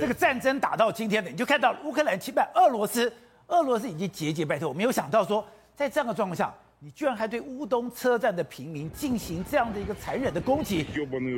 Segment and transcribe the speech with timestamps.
[0.00, 3.12] 这个战争打到今天的，你就看到乌克兰侵犯俄罗斯，
[3.48, 4.66] 俄罗斯已经节节败退。
[4.66, 10.86] 我没有想到说，在这样的状况下，你居然还对乌东车站的平民进行这样的一个残忍的攻击，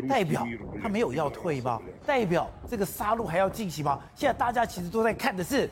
[0.09, 0.47] 代表
[0.83, 1.81] 他没有要退吗？
[2.05, 4.01] 代表这个杀戮还要进行吗？
[4.15, 5.71] 现在大家其实都在看的是，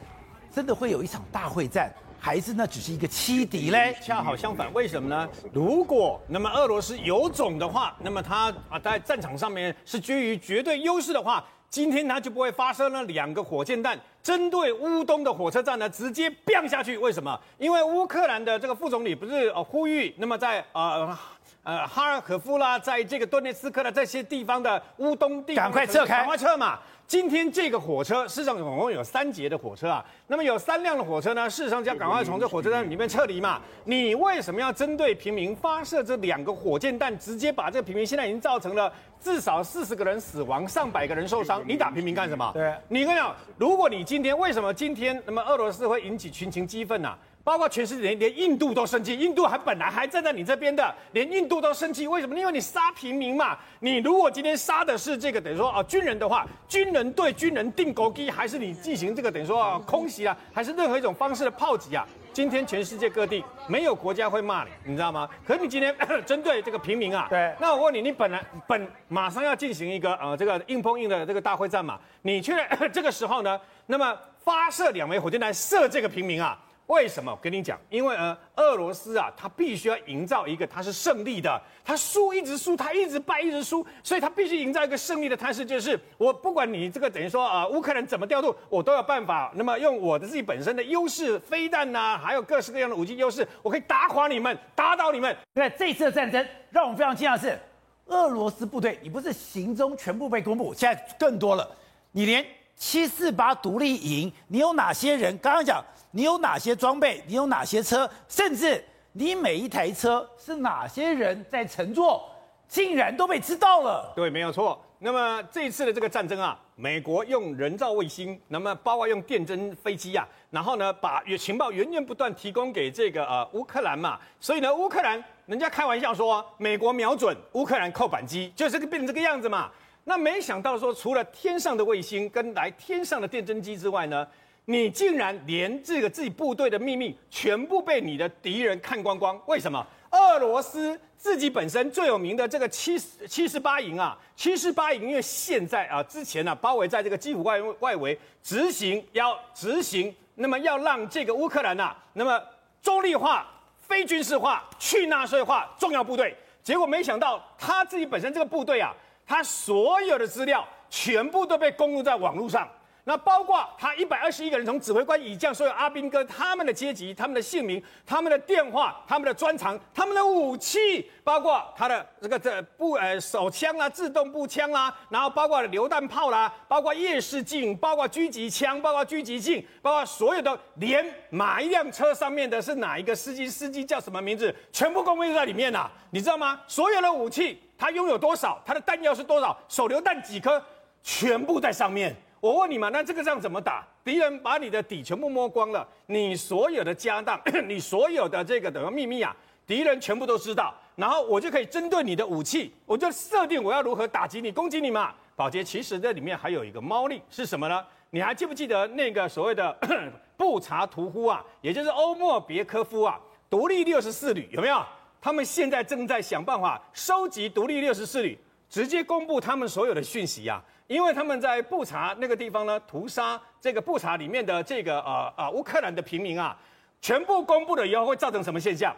[0.53, 3.97] 真的会有一场大会战，还是那只是一个欺敌嘞？
[4.01, 5.29] 恰好相反，为什么呢？
[5.53, 13.99] 如果那么俄罗斯有种的话，那么他啊在战场上面是居于绝对优势的话，今天它就不会发射了两个火箭弹。
[14.23, 16.99] 针对乌东的火车站呢，直接掉下去。
[16.99, 17.39] 为什么？
[17.59, 21.36] 因为乌克兰的这个副总理不是呃呼吁，那么在啊
[21.67, 26.79] 呃哈尔可夫啦，在这个顿涅茨克的这些地方的乌东地赶快撤开，赶快撤嘛。
[27.09, 33.61] 今天这个火车，事实上总共有三节的火车啊，那么有三辆的火车呢，事实上就要赶快从这火车站里面撤离嘛。
[33.83, 41.61] 你为什么要针对平民发射这两个火箭弹，直接把这个平民现在已经造成了至少四十个人死亡，上百个人受伤？
[41.67, 42.49] 你打平民干什么？
[42.55, 47.13] 对，你跟你讲，如果你今天为什么今天那么俄罗斯会引起群情激愤呢？
[47.47, 52.37] 包括全世界连连印度都生气，印度还本来还站在你这边的，连印度都生气，为什么？
[52.37, 53.57] 因为你杀平民嘛。
[53.79, 62.05] 你如果今天杀的是这个等于说啊军人的话，军人对军人定钩机，还是你进行这个等于说啊空袭啊，还是任何一种方式的炮击啊？
[62.33, 65.29] 今天全世界各地没有国家会骂你，你知道吗？
[65.47, 65.95] 可是你今天
[66.27, 72.53] 针对这个平民啊，对，那我问你，你本来本马上要进行一个呃这个硬碰硬的这个大会战嘛，你却
[72.93, 76.59] 这个时候呢，那么发射两枚火箭弹射这个平民啊？
[76.87, 77.33] 为什么？
[77.33, 89.53] 我跟你讲，因为呃，俄罗斯啊，他必须要营造一个他是胜利的，他输一直输，他一直败一直输，所以他必须营造一个胜利的态势，就是我不管你这个等于说啊、乌克兰怎么调度，我都有办法。
[89.57, 95.37] 那么用我的自己本身的优势，飞弹呐、还有各式各样的武器优势，我可以打垮你们，打倒你们。
[95.55, 97.59] 那这次的战争，让我们非常惊讶的是，
[98.07, 101.69] 俄罗斯部队，你不是行踪全部被公布，现在更多了，
[102.13, 102.47] 你连
[102.77, 105.37] 七四八独立营，你有哪些人？
[105.39, 105.83] 刚刚讲。
[106.13, 107.23] 你有哪些装备？
[107.27, 108.09] 你有哪些车？
[108.27, 108.83] 甚至
[109.13, 112.27] 你每一台车是哪些人在乘坐，
[112.67, 114.11] 竟然都被知道了。
[114.17, 114.83] 对，没有错。
[114.99, 124.19] 那么这一次的这个战争啊，美国用人造卫星，那么包括用电侦飞机啊，然后呢把情报源源不断提供给这个呃乌克兰嘛。
[124.41, 129.71] 所以呢，乌克兰人家开玩笑说，美国瞄准乌克兰扣扳机，就是变成这个样子嘛。
[130.09, 134.27] 那没想到说，除了天上的卫星跟来天上的电侦机之外呢？
[134.69, 139.41] 你竟然连这个自己部队的秘密全部被你的敌人看光光？
[139.47, 139.85] 为什么？
[140.11, 152.41] 俄罗斯自己本身最有名的这个七十七十八营啊，七十八营因为现在啊之前呢、啊、包围在这个基辅外外围执行要执行，那么要让这个乌克兰呐、那么
[152.83, 153.47] 中立化、
[153.79, 158.93] 非军事化、去纳粹化重要部队，结果没想到他自己本身这个部队啊，
[159.27, 162.69] 他所有的资料全部都被公布在网络上。
[163.09, 186.61] 那包括他一百二十一个人，从指挥官、以将，所有阿兵哥，他们的阶级、他们的姓名、他们的电话、他们的专长、他们的武器，包括他的这个这步呃手枪啊、自动步枪啦，然后包括榴弹炮啦，包括夜视镜，包括狙击枪，包括狙击镜，包括所有的，连哪一辆车上面的是哪一个司机，司机叫什么名字，全部公布在里面呐、你知道吗？
[186.67, 190.61] 所有的武器他拥有多少，他的弹药是多少，手榴弹几颗，
[191.05, 192.13] 全部在上面。
[192.41, 193.87] 我问你嘛，那这个仗怎么打？
[194.05, 199.35] 敌人把你的底全部摸光了，你所有的家当， 你所有的这个等于秘密啊，
[199.67, 205.15] 敌人全部都知道，然后我就可以针对你的武器，我就设定我要如何打击你、攻击你嘛。
[205.35, 207.85] 宝杰，其实这里面还有一个猫腻是什么呢？
[208.11, 209.77] 你还记不记得那个所谓的
[210.37, 213.19] 布查屠夫啊，也就是欧莫别科夫啊，
[213.51, 214.83] 独立六十四旅有没有？
[215.21, 218.39] 他们现在正在想办法收集独立六十四旅，
[218.71, 220.63] 直接公布他们所有的讯息啊。
[220.87, 226.57] 因为他们在布查那个地方呢，屠杀这个布查里面的这个呃呃乌克兰的平民啊，
[227.01, 228.95] 全部公布了以后会造成什么现象？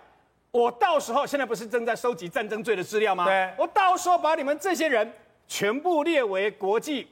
[0.50, 3.24] 我到时候现在不是正在收集战争罪的资料吗？
[3.24, 5.12] 对，我到时候把你们这些人
[5.46, 7.06] 全部列为国际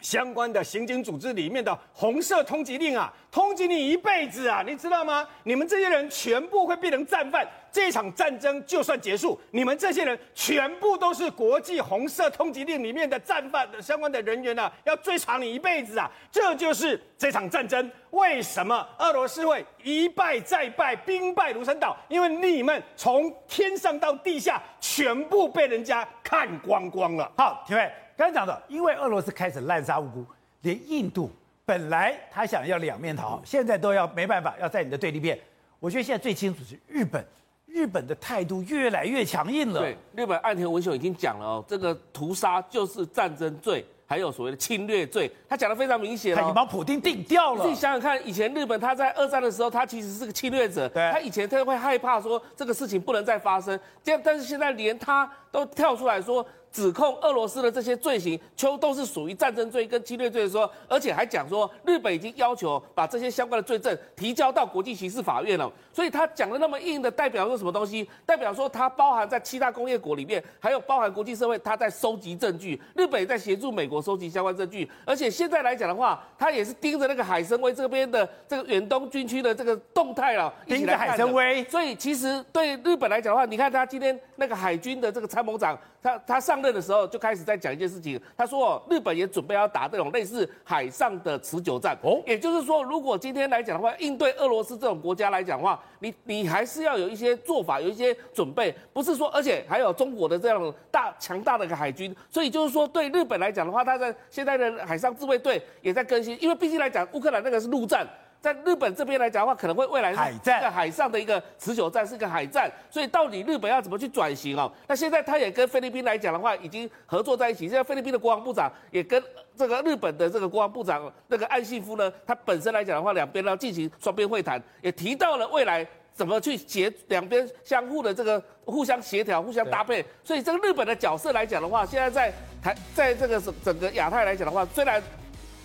[0.00, 5.26] 相关的刑警组织里面的红色通缉令啊，通缉你一辈子啊，你知道吗？
[5.42, 7.46] 你们这些人全部会变成战犯。
[7.70, 16.10] 这场战争就算结束，你们这些人全部都是国际红色通缉令里面的战犯的相关的人员啊，要追查你一辈子啊！
[16.32, 21.96] 这就是这场战争为什么俄罗斯会一败再败，兵败如山倒？
[22.08, 27.30] 因为你们从天上到地下全部被人家看光光了。
[27.36, 30.26] 好，廷辉刚才讲的，因为俄罗斯开始滥杀无辜，
[30.62, 31.30] 连印度
[31.64, 35.38] 本来他想要两面讨好，现在都要没办法，要在你的对立面。
[35.78, 37.24] 我觉得现在最清楚是日本。
[37.70, 39.80] 日本的态度越来越强硬了。
[39.80, 47.62] 对，日本岸田文雄已经讲了哦，这个屠杀就是战争罪，还有所谓的侵略罪，他讲的非常明显，他已经把普丁定掉了。
[47.62, 56.44] 你自己想想看，以前日本他在二战的时候，他其实是个侵略者，对他以前他会害怕说这个事情不能再发生，这样，但是现在连他都跳出来说。
[56.70, 65.70] 指控俄罗斯的这些罪行，都都是属于战争罪跟侵略罪的时候，而且还讲说日本已经要求把这些相关的罪证提交到国际刑事法院了。
[65.92, 68.08] 所以他讲的那么硬的，代表说什么东西？
[68.24, 72.80] 代表说他包含在七大工业国里面，还有包含国际社会，他在收集证据。
[72.94, 81.64] 日本也在协助美国收集相关证据，而且现在来讲的话，他也是盯着那个海参崴这边的这个远东军区的这个动态了，盯着海参崴。
[81.64, 91.96] 所以其实对日本来讲的话，你看他今天那个海军的这个参谋长，他他上任的时候就开始在讲一件事情，他说日本也准备要打这种类似海上的持久战。
[92.02, 108.06] 哦，也就是说，如果今天来讲的话，应对俄罗斯这种国家来讲的话，你你还是要有一些做法，有一些准备，不是说，而且还有中国的这样大强大的一个海军，所以就是说，对日本来讲的话，他在现在的海上自卫队也在更新，因为毕竟来讲，乌克兰那个是陆战。
[108.52, 112.70] 在日本这边来讲的话，可能会未来是一个海上的一个持久战，是一个海战。
[112.90, 114.72] 所以到底日本要怎么去转型哦？
[114.86, 117.68] 那现在他也跟菲律宾来讲的话，已经合作在一起。
[117.68, 119.22] 现在菲律宾的国防部长也跟
[119.56, 130.02] 这个日本的这个国防部长那个岸信夫呢，他本身来讲的话，两边要进行双边会谈，也提到了未来怎么去协两边相互的这个互相协调、互相搭配。
[130.24, 135.02] 所以这个日本的角色来讲的话，现在在台在这个整个亚太来讲的话，虽然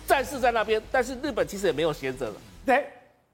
[0.06, 2.34] 战事在那边，但是日本其实也没有闲着了。
[2.64, 2.88] 对，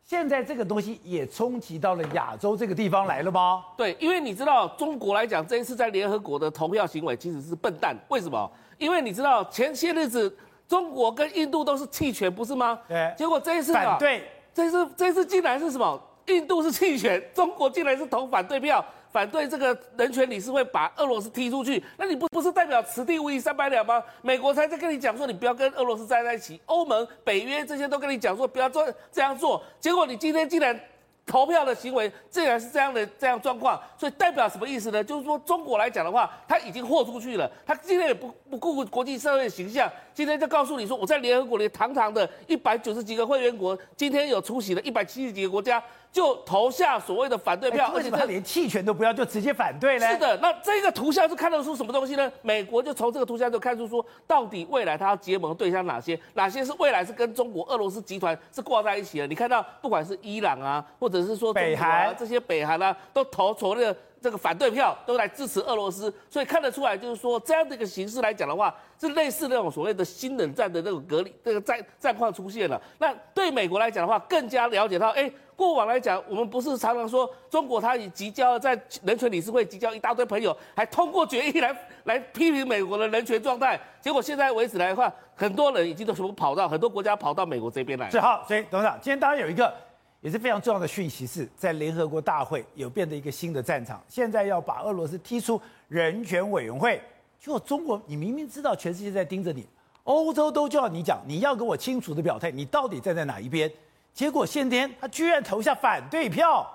[0.05, 3.65] 现在这个东西也冲击到了亚洲这个地方来了吗？
[3.77, 7.97] 对，因为你知道中国来讲，这一次在联合国的投票行为其实是笨蛋。
[8.09, 8.51] 为什么？
[8.79, 10.35] 因为你知道前些日子
[10.67, 12.79] 中国跟印度都是弃权，不是吗？
[12.89, 13.15] 对。
[13.17, 16.01] 结果这一次反对，这一次这一次竟然是什么？
[16.27, 18.85] 印度是弃权，中国竟然是投反对票。
[19.13, 24.03] 反对这个人权理事会把俄罗斯踢出去，那你不不是代表此地无银三百两吗？
[24.23, 30.79] 美国才在跟你讲说，你不要跟俄罗斯站在一起，欧盟、北约这些都跟你讲说不要做这样做，结果你今天竟然。
[31.27, 35.05] 投票的行为竟然是这样的这样状况，所以代表什么意思呢？
[35.05, 45.81] 就是说中国来讲的话，他已经豁出去了，他今天也不不顾国际社会的形象，今天就告诉你说，我在联合国里堂堂的一百九十几个会员国，今天有出席了一百七十几个国家，
[46.13, 50.07] 就投下所谓的反对票，欸、为什么他连弃权都不要，就直接反对呢？
[50.09, 52.31] 是的，那这个图像是看得出什么东西呢？
[52.43, 56.19] 美国就从这个图像就看出说，到底未来他要结盟对象哪些？
[56.35, 59.27] 哪些是未来是跟中国、俄罗斯集团是挂在一起的？
[59.27, 72.81] 你看到不管是伊朗啊，或者是说北韩这些北韩啊，都投从那个这个反对票，都来支持俄罗斯，所以看得出来就是说这样的一个形式来讲的话，是类似那种所谓的新冷战的那种隔离这个战战况出现了。
[72.99, 75.31] 那对美国来讲的话，更加了解到，哎。
[75.61, 78.71] 过往来讲，我们不是常常说中国它已经交了在
[79.05, 83.79] 人权理事会，集交一大堆朋友，还通过决议来来批评美国的人权状态。
[84.01, 88.09] 结果现在为止来的话，很多人已经都全部跑到很多国家跑到美国这边来。
[88.09, 89.71] 是好，所以董事长，今天大家有一个
[90.21, 97.01] 也是非常重要的讯息，是在联合国大会有变得一个新的战场，现在要把俄罗斯踢出人权委员会。
[97.41, 99.67] 就中国，你明明知道全世界在盯着你，
[100.05, 103.73] 欧洲都叫你讲，你要给我清楚的表态，你到底站在哪一边？
[104.13, 106.69] 结果现天他居然投下反对票，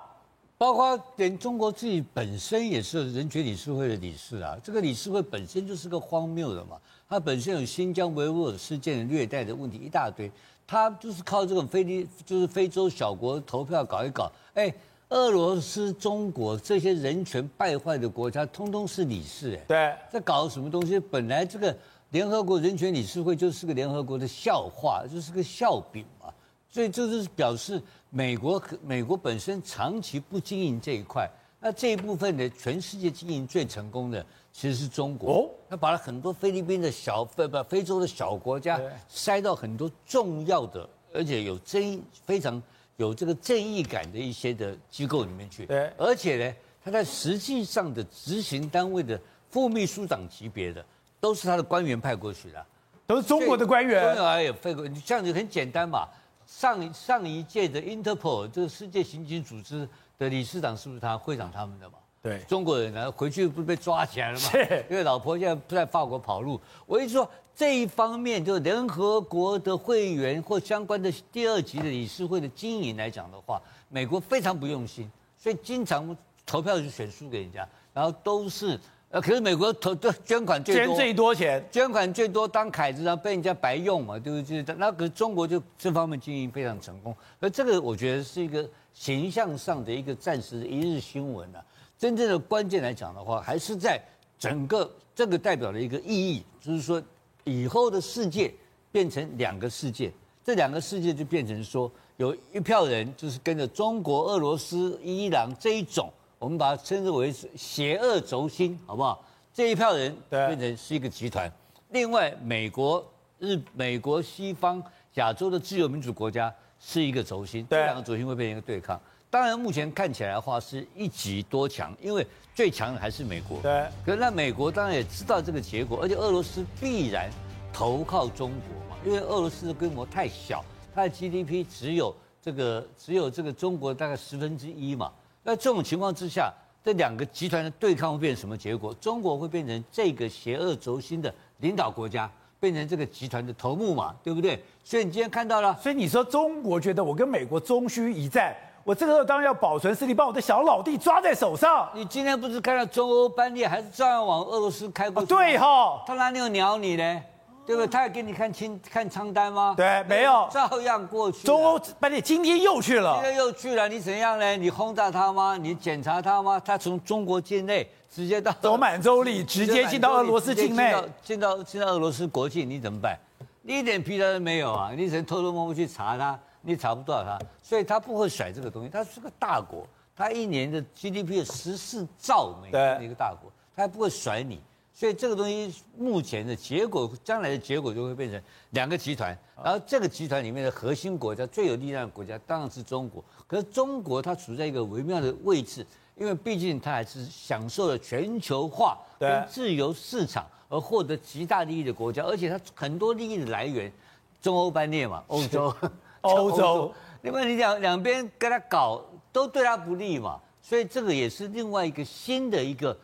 [0.58, 4.56] 包括连中国自己本身也是人权理事会的理事啊。
[4.60, 6.76] 这个理事会本身就是个荒谬的嘛，
[7.08, 10.28] 它本身有新疆维吾尔事件的虐待的问题一大堆，
[10.66, 14.30] 它就是靠这种非利就是非洲小国投票搞一搞。
[14.54, 14.74] 哎，
[15.10, 19.64] 俄罗斯、中国这些人权败坏的国家，通通是理事哎。
[19.68, 20.98] 对，在搞什么东西？
[20.98, 21.76] 本来这个
[22.10, 26.32] 联合国人权理事会就是个联合国的笑话，就是个笑柄嘛。
[26.68, 35.32] 所以这就是表示美国美国本身长期不经营这一块，那这一部分的全世界经营最成功的其实是中国。
[35.32, 42.62] 哦，他把了很多菲律宾的小非不非洲的小国家塞到很多重要的而且有争议非常
[42.96, 45.66] 有这个正义感的一些的机构里面去。
[45.66, 49.18] 对，而且呢，他在实际上的执行单位的
[49.50, 50.84] 副秘书长级别的
[51.18, 52.64] 都是他的官员派过去的，
[53.06, 54.14] 都是中国的官员。
[54.14, 56.06] 中国也派过，这样子很简单嘛。
[56.46, 61.98] 上上一届的 Interpol 这个世界刑警组织的理事长是不是他会长他们的嘛？
[62.22, 64.50] 对，中国人呢回去不是被抓起来了吗？
[64.50, 66.60] 是，因为老婆现在不在法国跑路。
[66.86, 78.78] 我一说这一方面，就联合国的会员或相关的第二级的理事会的经营来讲的话，美国非常不用心，所以经常投票就选输给人家，然后都是。
[79.10, 84.62] 呃，可是美国投的捐款最多，捐最多钱，捐款最多当凯子，然后被人家白用嘛，对不对？
[84.76, 91.64] 那可是中国就这方面经营非常成功，而这个我觉得是一个形象上的一个暂时的一日新闻啊。
[91.96, 93.98] 真正的关键来讲的话，还是在
[94.38, 97.02] 整个这个代表的一个意义，就是说，
[97.44, 98.52] 以后的世界
[98.92, 100.12] 变成两个世界，
[100.44, 109.24] 这两个世界就变成说，有一票人就是跟着中国、俄罗斯、伊朗这一种，我们把它称之为是邪恶轴心，好不好？
[109.54, 111.50] 这一票人变成是一个集团。
[111.90, 113.02] 另外，美国、
[113.38, 114.82] 日、美国、西方、
[115.14, 119.00] 亚洲的自由民主国家是一个轴心，这两个轴心会变成一个对抗。
[119.30, 123.60] 当然，目前看起来的话是一极多强，因为最强的还是美国。
[123.62, 123.86] 对。
[124.04, 127.30] 可是那美国当然也知道这个结果，而且俄罗斯必然
[127.72, 130.62] 投靠中国嘛，因为俄罗斯的规模太小，
[130.94, 135.10] 它的 GDP 只有这个只有这个中国大概十分之一嘛。
[135.46, 136.52] 那这种情况之下，
[136.84, 138.92] 这两个集团的对抗会变成什么结果？
[138.94, 144.60] 中国会变成这个邪恶轴心的领导国家，变成这个集团的头目嘛，对不对？
[144.82, 148.52] 所以你今天看到了，所以你说中国觉得我跟美国终须一战。
[148.82, 151.88] 我这个时候当然要保存实力，把我的小老弟抓在手上。
[151.94, 155.28] 你今天不是看到中欧班列还是照样往俄罗斯开过去？
[155.28, 157.22] 对哈，他哪里有鸟你呢？
[157.66, 157.86] 对不对？
[157.86, 159.74] 他要给你看清看仓单吗？
[159.76, 161.46] 对，没有，照样过去。
[161.46, 164.56] 中欧班列今天又去了，今天又去了，你怎样呢？
[164.56, 165.56] 你轰炸他吗？
[165.56, 166.60] 你检查他吗？
[166.64, 173.18] 他从中国境内直接到走满洲里，直接进到俄罗斯境内，进到进到俄罗斯国境，你怎么办？
[173.62, 174.92] 你一点屁都没有啊！
[174.96, 176.38] 你只能偷偷摸摸去查他。
[176.68, 178.88] 你查不到他，所以他不会甩这个东西。
[178.88, 184.60] 他是个大国，他一年的 GDP 有十四兆美元的一个大国，他还不会甩你。
[184.98, 189.36] 所以这个东西目前的结果，将来的结果就会变成两个集团。
[189.62, 193.22] 然后这个集团里面的核心国家、最有力量的国家当然是中国。
[193.46, 195.86] 可是中国它处在一个微妙的位置，
[196.16, 203.92] 因为毕竟它还是享受了全球化跟自由市场而获得极大利益的国家，而且它很多利益的来源，
[204.40, 205.76] 中欧班列嘛，欧洲。
[206.22, 212.96] 欧洲， 另外你两两边跟他搞都对他不利嘛，所以这个也是另外一个新的一个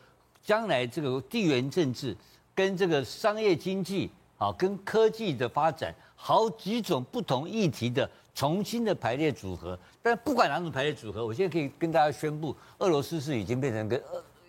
[0.43, 2.17] 将来这个地缘政治
[2.55, 9.79] 跟这个商业经济啊跟科技的发展好几种不同议题的重新的排列组合。
[10.03, 13.97] 但不管哪种排列组合，我现在可以跟大家宣布，俄罗斯是已经变成个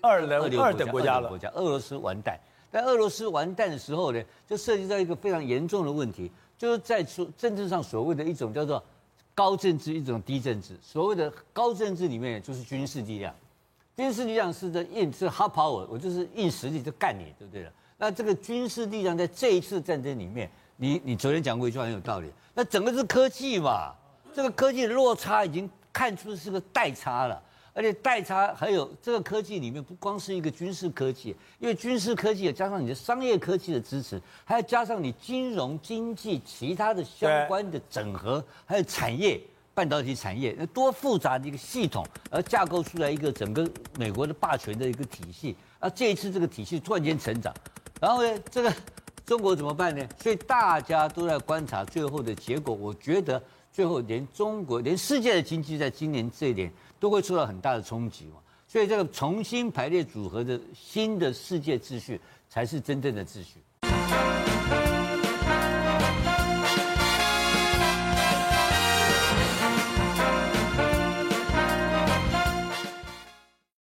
[0.02, 1.30] 二二二二等国家了。
[1.30, 2.40] 国家俄罗斯完蛋，
[2.72, 6.32] 但俄罗斯完蛋的时候呢，就涉及到一个非常严重的问题。
[6.58, 8.82] 就是在说政治上所谓的一种叫做
[9.36, 10.78] 高政治，一种低政治。
[10.82, 13.36] 所谓的高政治里面就是军事力量，
[13.96, 17.72] 军事力量是在硬是 hard power，我就是硬实力就干你，对不对了？
[17.98, 23.94] 那这个军事力量在这一次战争里面，你你昨天讲过一句话很有道理，那整个是科技嘛，
[24.34, 27.42] 这个科技的落差已经看出是个代差了。
[27.76, 39.42] 而且代差还有这个科技里面不光是一个军事科技，因为军事科技也加上你的商业科技的支持，还要加上你金融经济其他的相关的整合，还有产业
[39.74, 45.56] 半导体产业，那多复杂的一个系统，而架构出来一个整个美国的霸权的一个体系。
[45.80, 47.54] 而这一次这个体系突然间成长，
[48.00, 48.74] 然后呢，这个
[49.26, 50.08] 中国怎么办呢？
[50.22, 52.74] 所以大家都在观察最后的结果。
[52.74, 56.72] 我觉得最后连中国连世界的经济在今年这一年。
[57.04, 63.60] 都会受到很大的冲击嘛，所以这个重新排列组合的新的世界秩序才是真正的秩序。